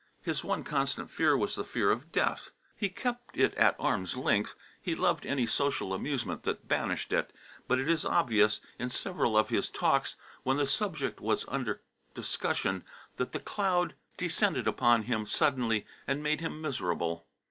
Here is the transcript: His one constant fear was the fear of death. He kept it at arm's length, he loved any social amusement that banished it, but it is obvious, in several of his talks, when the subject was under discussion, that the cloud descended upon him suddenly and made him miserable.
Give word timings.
His 0.23 0.43
one 0.43 0.63
constant 0.63 1.11
fear 1.11 1.37
was 1.37 1.53
the 1.53 1.63
fear 1.63 1.91
of 1.91 2.11
death. 2.11 2.49
He 2.75 2.89
kept 2.89 3.37
it 3.37 3.53
at 3.53 3.75
arm's 3.79 4.17
length, 4.17 4.55
he 4.81 4.95
loved 4.95 5.27
any 5.27 5.45
social 5.45 5.93
amusement 5.93 6.41
that 6.41 6.67
banished 6.67 7.13
it, 7.13 7.31
but 7.67 7.77
it 7.77 7.87
is 7.87 8.03
obvious, 8.03 8.61
in 8.79 8.89
several 8.89 9.37
of 9.37 9.49
his 9.49 9.69
talks, 9.69 10.15
when 10.41 10.57
the 10.57 10.65
subject 10.65 11.19
was 11.21 11.45
under 11.49 11.81
discussion, 12.15 12.83
that 13.17 13.31
the 13.31 13.39
cloud 13.39 13.93
descended 14.17 14.67
upon 14.67 15.03
him 15.03 15.27
suddenly 15.27 15.85
and 16.07 16.23
made 16.23 16.41
him 16.41 16.59
miserable. 16.59 17.27